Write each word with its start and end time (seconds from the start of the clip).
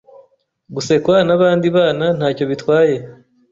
gusekwa 0.75 1.17
n’abandi 1.27 1.67
bana 1.77 2.05
ntacyo 2.17 2.43
bitwaye 2.49 2.95